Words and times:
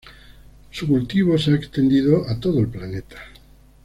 Su 0.71 0.87
cultivo 0.87 1.37
se 1.37 1.51
ha 1.51 1.55
extendido 1.55 2.27
a 2.27 2.39
todo 2.39 2.59
el 2.59 2.67
planeta. 2.67 3.17